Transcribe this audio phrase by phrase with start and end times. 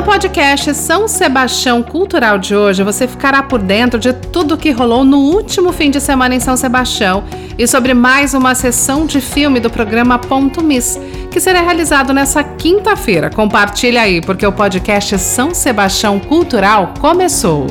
[0.00, 4.70] No podcast São Sebastião Cultural de hoje, você ficará por dentro de tudo o que
[4.70, 7.22] rolou no último fim de semana em São Sebastião
[7.58, 10.98] e sobre mais uma sessão de filme do programa Ponto Miss,
[11.30, 13.28] que será realizado nessa quinta-feira.
[13.28, 17.66] Compartilha aí, porque o podcast São Sebastião Cultural começou.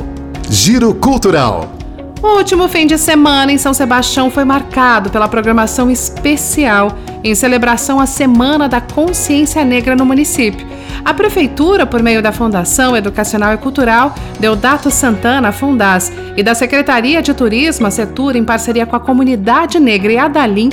[0.48, 1.72] Giro Cultural.
[2.22, 8.00] O último fim de semana em São Sebastião foi marcado pela programação especial em celebração
[8.00, 10.66] à Semana da Consciência Negra no município.
[11.04, 17.22] A Prefeitura, por meio da Fundação Educacional e Cultural Deodato Santana Fundas e da Secretaria
[17.22, 20.70] de Turismo, a Setur, em parceria com a Comunidade Negra e Adalim,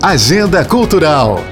[0.00, 1.42] Agenda Cultural.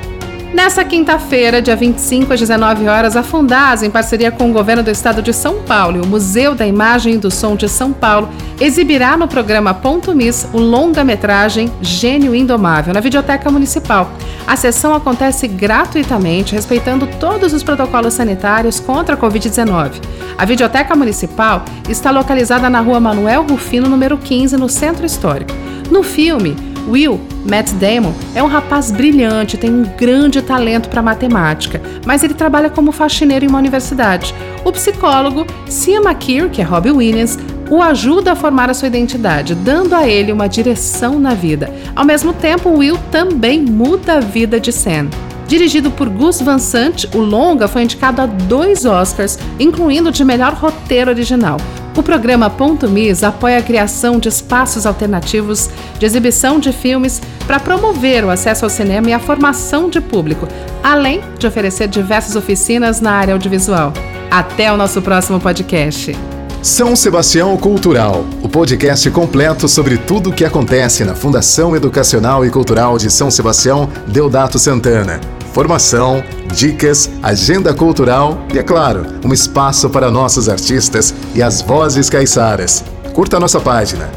[0.53, 4.91] Nessa quinta-feira, dia 25 às 19 horas, a Fundasa, em parceria com o governo do
[4.91, 8.29] estado de São Paulo e o Museu da Imagem e do Som de São Paulo,
[8.61, 14.13] exibirá no programa Ponto Miss o longa-metragem Gênio Indomável na Videoteca Municipal.
[14.47, 20.03] A sessão acontece gratuitamente, respeitando todos os protocolos sanitários contra a Covid-19.
[20.37, 25.53] A Videoteca Municipal está localizada na rua Manuel Rufino, número 15, no Centro Histórico.
[25.91, 26.55] No filme,
[26.89, 32.35] Will, Matt Damon, é um rapaz brilhante, tem um grande talento para matemática, mas ele
[32.35, 34.35] trabalha como faxineiro em uma universidade.
[34.65, 37.39] O psicólogo Cia McKeer, que é Robbie Williams,
[37.71, 41.73] o ajuda a formar a sua identidade, dando a ele uma direção na vida.
[41.97, 45.09] Ao mesmo tempo, Will também muda a vida de Sam.
[45.47, 50.55] Dirigido por Gus Van Sant, o longa foi indicado a dois Oscars, incluindo de melhor
[50.55, 51.59] roteiro original.
[51.95, 55.69] O programa Ponto Mis apoia a criação de espaços alternativos
[55.99, 60.49] de exibição de filmes para promover o acesso ao cinema e a formação de público,
[60.83, 63.93] além de oferecer diversas oficinas na área audiovisual.
[64.31, 66.17] Até o nosso próximo podcast.
[66.63, 72.51] São Sebastião Cultural, o podcast completo sobre tudo o que acontece na Fundação Educacional e
[72.51, 75.21] Cultural de São Sebastião Deodato Santana
[75.53, 76.23] formação,
[76.55, 82.85] dicas, agenda cultural e, é claro, um espaço para nossos artistas e as vozes caiçaras.
[83.13, 84.11] Curta nossa página,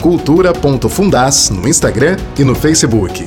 [0.00, 3.24] cultura.fundas no Instagram e no Facebook.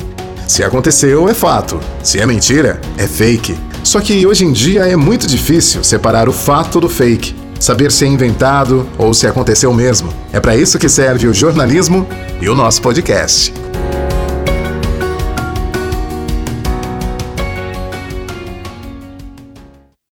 [0.47, 1.79] Se aconteceu, é fato.
[2.03, 3.57] Se é mentira, é fake.
[3.83, 7.35] Só que hoje em dia é muito difícil separar o fato do fake.
[7.59, 10.13] Saber se é inventado ou se aconteceu mesmo.
[10.31, 12.07] É para isso que serve o jornalismo
[12.39, 13.51] e o nosso podcast.